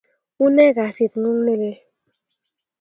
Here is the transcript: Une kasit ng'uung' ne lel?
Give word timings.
Une 0.43 0.63
kasit 0.77 1.13
ng'uung' 1.17 1.43
ne 1.45 1.53
lel? 1.61 1.75